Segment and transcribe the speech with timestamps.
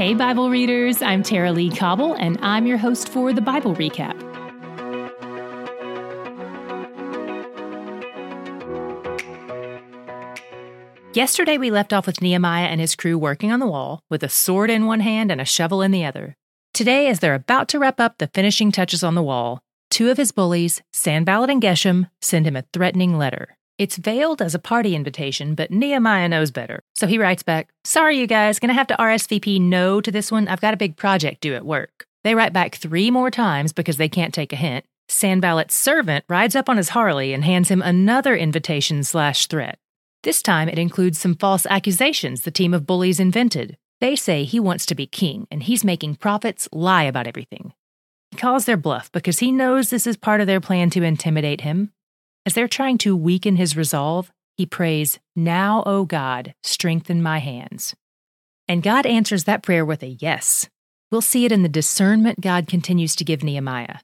[0.00, 4.18] Hey, Bible readers, I'm Tara-Leigh Cobble, and I'm your host for the Bible Recap.
[11.12, 14.30] Yesterday, we left off with Nehemiah and his crew working on the wall with a
[14.30, 16.34] sword in one hand and a shovel in the other.
[16.72, 20.16] Today, as they're about to wrap up the finishing touches on the wall, two of
[20.16, 23.54] his bullies, Sanballat and Geshem, send him a threatening letter.
[23.80, 26.82] It's veiled as a party invitation, but Nehemiah knows better.
[26.94, 30.48] So he writes back, Sorry, you guys, gonna have to RSVP no to this one.
[30.48, 32.04] I've got a big project due at work.
[32.22, 34.84] They write back three more times because they can't take a hint.
[35.08, 39.78] Sanballat's servant rides up on his Harley and hands him another invitation slash threat.
[40.24, 43.78] This time it includes some false accusations the team of bullies invented.
[43.98, 47.72] They say he wants to be king and he's making prophets lie about everything.
[48.30, 51.62] He calls their bluff because he knows this is part of their plan to intimidate
[51.62, 51.92] him,
[52.46, 57.94] as they're trying to weaken his resolve, he prays, Now, O God, strengthen my hands.
[58.68, 60.68] And God answers that prayer with a yes.
[61.10, 63.96] We'll see it in the discernment God continues to give Nehemiah.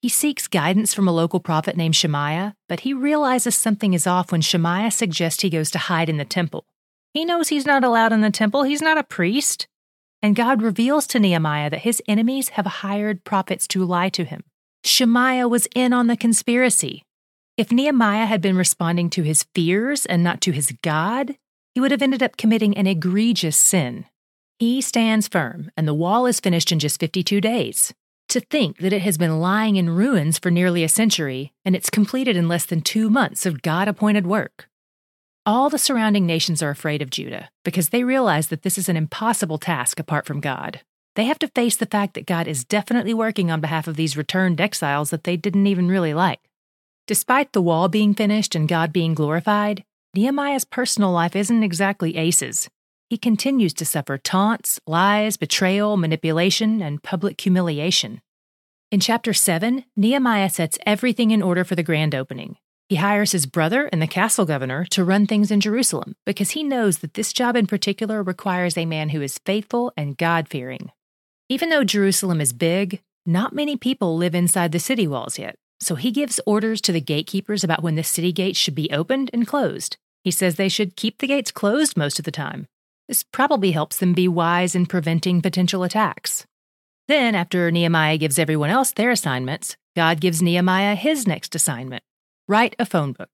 [0.00, 4.32] He seeks guidance from a local prophet named Shemaiah, but he realizes something is off
[4.32, 6.64] when Shemaiah suggests he goes to hide in the temple.
[7.12, 9.68] He knows he's not allowed in the temple, he's not a priest.
[10.22, 14.42] And God reveals to Nehemiah that his enemies have hired prophets to lie to him.
[14.84, 17.04] Shemaiah was in on the conspiracy.
[17.62, 21.36] If Nehemiah had been responding to his fears and not to his God,
[21.76, 24.06] he would have ended up committing an egregious sin.
[24.58, 27.94] He stands firm, and the wall is finished in just 52 days.
[28.30, 31.88] To think that it has been lying in ruins for nearly a century, and it's
[31.88, 34.68] completed in less than two months of God appointed work.
[35.46, 38.96] All the surrounding nations are afraid of Judah because they realize that this is an
[38.96, 40.80] impossible task apart from God.
[41.14, 44.16] They have to face the fact that God is definitely working on behalf of these
[44.16, 46.40] returned exiles that they didn't even really like.
[47.12, 52.70] Despite the wall being finished and God being glorified, Nehemiah's personal life isn't exactly aces.
[53.10, 58.22] He continues to suffer taunts, lies, betrayal, manipulation, and public humiliation.
[58.90, 62.56] In chapter 7, Nehemiah sets everything in order for the grand opening.
[62.88, 66.64] He hires his brother and the castle governor to run things in Jerusalem because he
[66.64, 70.90] knows that this job in particular requires a man who is faithful and God fearing.
[71.50, 75.56] Even though Jerusalem is big, not many people live inside the city walls yet.
[75.82, 79.30] So he gives orders to the gatekeepers about when the city gates should be opened
[79.32, 79.96] and closed.
[80.22, 82.68] He says they should keep the gates closed most of the time.
[83.08, 86.46] This probably helps them be wise in preventing potential attacks.
[87.08, 92.04] Then, after Nehemiah gives everyone else their assignments, God gives Nehemiah his next assignment
[92.48, 93.28] write a phone book.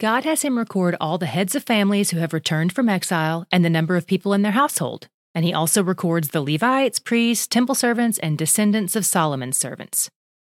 [0.00, 3.64] God has him record all the heads of families who have returned from exile and
[3.64, 5.08] the number of people in their household.
[5.34, 10.08] And he also records the Levites, priests, temple servants, and descendants of Solomon's servants.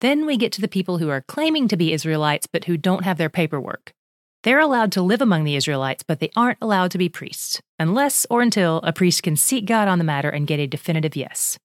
[0.00, 3.04] Then we get to the people who are claiming to be Israelites but who don't
[3.04, 3.92] have their paperwork.
[4.44, 8.24] They're allowed to live among the Israelites, but they aren't allowed to be priests, unless
[8.30, 11.58] or until a priest can seek God on the matter and get a definitive yes.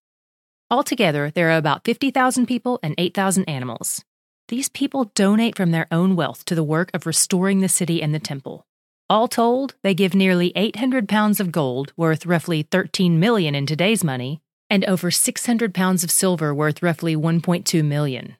[0.71, 4.03] Altogether, there are about 50,000 people and 8,000 animals.
[4.47, 8.15] These people donate from their own wealth to the work of restoring the city and
[8.15, 8.65] the temple.
[9.07, 14.03] All told, they give nearly 800 pounds of gold, worth roughly 13 million in today's
[14.03, 14.41] money,
[14.73, 18.37] and over 600 pounds of silver worth roughly 1.2 million.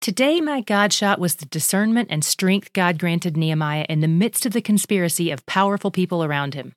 [0.00, 4.46] Today, my God shot was the discernment and strength God granted Nehemiah in the midst
[4.46, 6.72] of the conspiracy of powerful people around him.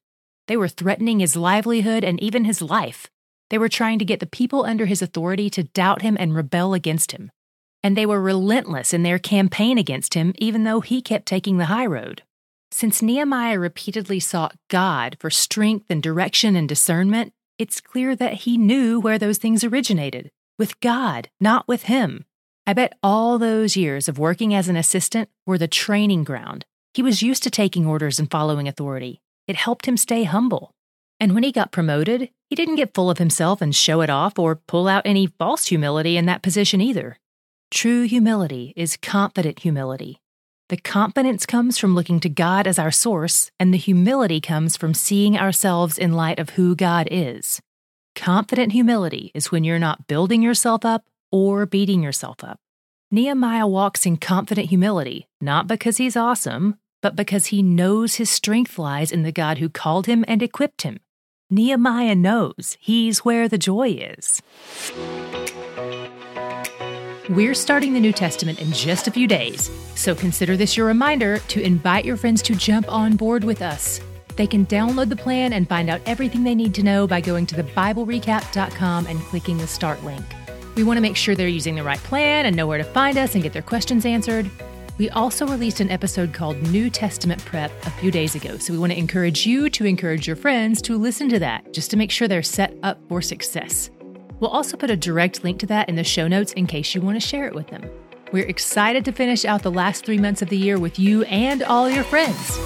[0.48, 3.08] They were threatening his livelihood and even his life.
[3.50, 6.76] They were trying to get the people under his authority to doubt him and rebel
[6.76, 7.32] against him.
[7.82, 11.66] And they were relentless in their campaign against him, even though he kept taking the
[11.66, 12.22] high road.
[12.70, 18.57] Since Nehemiah repeatedly sought God for strength and direction and discernment, it's clear that he
[18.57, 22.25] knew where those things originated with God, not with him.
[22.66, 26.66] I bet all those years of working as an assistant were the training ground.
[26.94, 29.22] He was used to taking orders and following authority.
[29.47, 30.72] It helped him stay humble.
[31.19, 34.38] And when he got promoted, he didn't get full of himself and show it off
[34.38, 37.17] or pull out any false humility in that position either.
[37.72, 40.22] True humility is confident humility.
[40.69, 44.94] The confidence comes from looking to God as our source, and the humility comes from
[44.94, 47.61] seeing ourselves in light of who God is.
[48.17, 52.59] Confident humility is when you're not building yourself up or beating yourself up.
[53.11, 58.78] Nehemiah walks in confident humility, not because he's awesome, but because he knows his strength
[58.78, 60.99] lies in the God who called him and equipped him.
[61.49, 64.41] Nehemiah knows he's where the joy is.
[67.29, 71.40] We're starting the New Testament in just a few days, so consider this your reminder
[71.40, 74.00] to invite your friends to jump on board with us.
[74.38, 77.46] They can download the plan and find out everything they need to know by going
[77.47, 80.24] to thebiblerecap.com and clicking the start link.
[80.78, 83.18] We want to make sure they're using the right plan and know where to find
[83.18, 84.50] us and get their questions answered.
[84.97, 88.80] We also released an episode called New Testament Prep a few days ago, so we
[88.80, 92.09] want to encourage you to encourage your friends to listen to that just to make
[92.09, 93.90] sure they're set up for success.
[94.39, 97.01] We'll also put a direct link to that in the show notes in case you
[97.01, 97.89] want to share it with them.
[98.31, 101.63] We're excited to finish out the last three months of the year with you and
[101.63, 102.57] all your friends.